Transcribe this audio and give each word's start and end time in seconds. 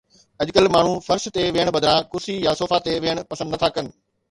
اڄڪلهه 0.45 0.71
ماڻهو 0.75 0.95
فرش 1.07 1.27
تي 1.35 1.43
ويهڻ 1.59 1.69
بدران 1.77 2.09
ڪرسي 2.15 2.39
يا 2.49 2.57
صوفا 2.63 2.83
تي 2.89 2.99
ويهڻ 3.07 3.23
پسند 3.37 3.57
نٿا 3.59 3.73
ڪن 3.79 3.95